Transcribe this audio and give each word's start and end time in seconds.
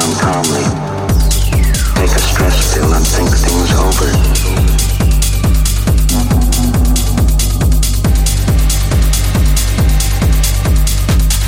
down 0.00 0.14
calmly. 0.20 0.64
Take 1.96 2.12
a 2.12 2.20
stress 2.20 2.74
pill 2.74 2.92
and 2.92 3.06
think 3.06 3.30
things 3.32 3.72
over. 3.80 4.08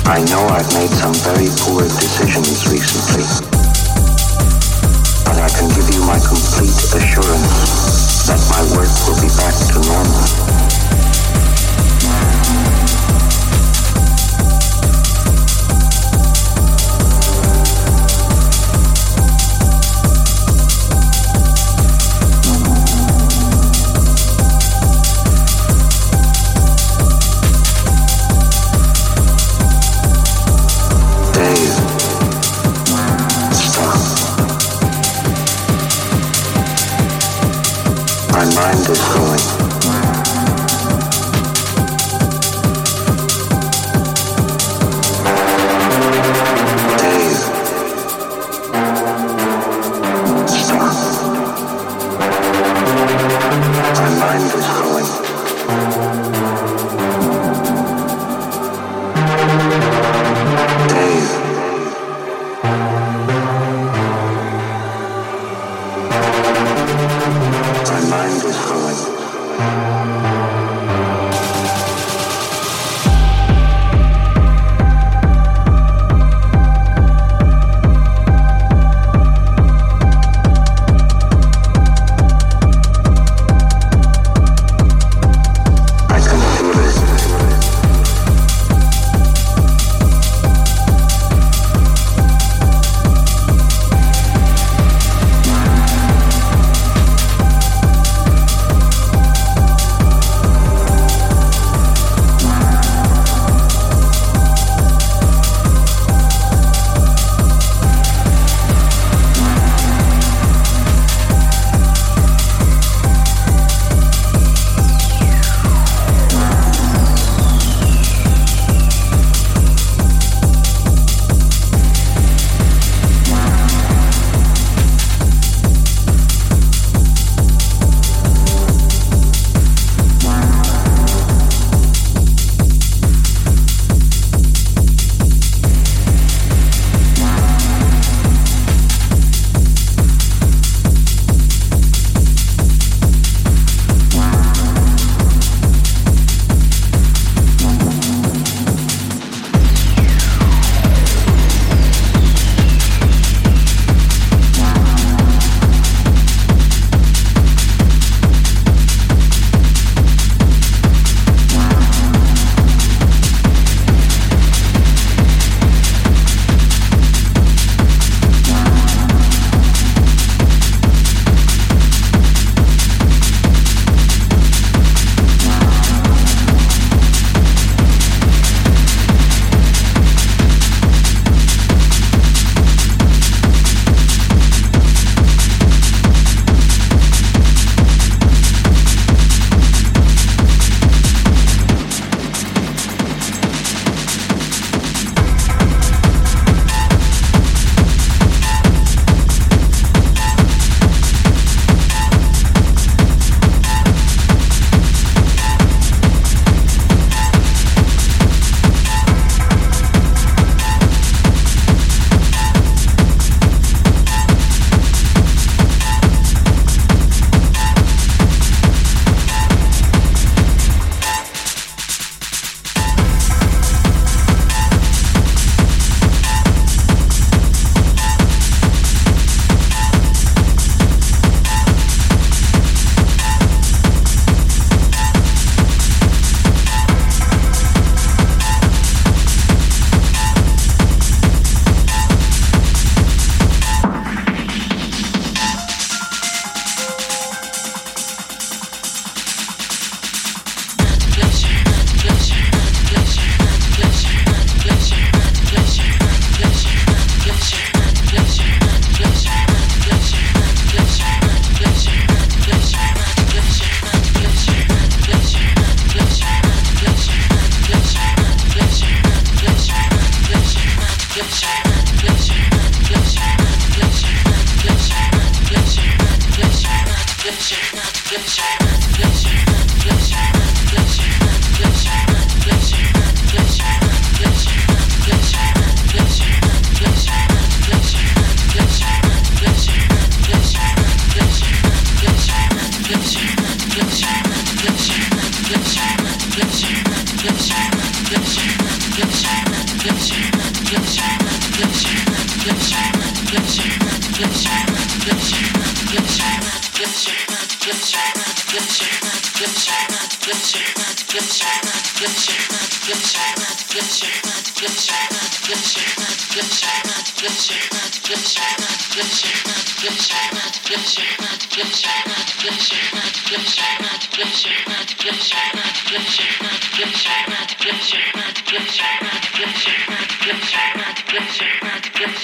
I 0.09 0.25
know 0.25 0.41
I've 0.49 0.73
made 0.73 0.89
some 0.89 1.13
very 1.29 1.49
poor 1.61 1.83
decisions 1.83 2.65
recently. 2.65 3.25
But 5.25 5.37
I 5.37 5.49
can 5.49 5.69
give 5.75 5.93
you 5.93 6.01
my 6.07 6.17
complete 6.17 6.73
assurance 6.97 8.25
that 8.25 8.41
my 8.49 8.61
work 8.73 8.89
will 9.05 9.21
be 9.21 9.29
back 9.37 9.53
to 9.53 9.79
normal. 9.85 10.68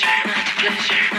shine, 0.05 0.23
let 0.27 0.45
the 0.45 1.05
good. 1.09 1.14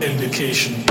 Indication. 0.00 0.87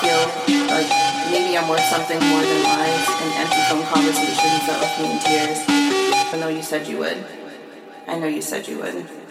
feel 0.00 0.22
like 0.68 0.90
maybe 1.30 1.56
I'm 1.56 1.68
worth 1.68 1.80
something 1.88 2.18
more 2.18 2.42
than 2.42 2.62
lies 2.62 3.08
and 3.22 3.30
empty 3.40 3.62
phone 3.68 3.84
conversations 3.92 4.62
that 4.66 4.78
left 4.80 5.00
me 5.00 5.12
in 5.12 5.18
tears. 5.20 5.60
I 6.32 6.36
know 6.38 6.48
you 6.48 6.62
said 6.62 6.86
you 6.86 6.98
would. 6.98 7.24
I 8.06 8.18
know 8.18 8.26
you 8.26 8.42
said 8.42 8.68
you 8.68 8.78
would. 8.78 9.25